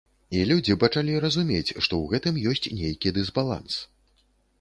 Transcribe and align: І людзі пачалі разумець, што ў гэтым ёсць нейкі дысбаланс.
І 0.37 0.39
людзі 0.51 0.75
пачалі 0.83 1.19
разумець, 1.25 1.69
што 1.69 1.81
ў 1.99 2.05
гэтым 2.13 2.39
ёсць 2.53 2.71
нейкі 2.79 3.13
дысбаланс. 3.19 3.77